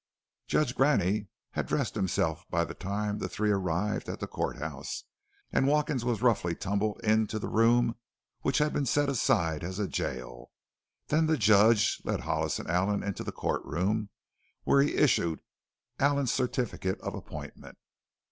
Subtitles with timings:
[0.47, 5.03] Judge Graney had dressed himself by the time the three arrived at the court house
[5.51, 7.95] and Watkins was roughly tumbled into the room
[8.41, 10.49] which had been set aside as the jail.
[11.09, 14.09] Then the judge led Hollis and Allen into the court room
[14.63, 15.43] where he issued
[15.99, 17.77] Allen's certificate of appointment.